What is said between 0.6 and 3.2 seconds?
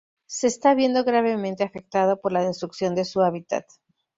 viendo gravemente afectado por la destrucción de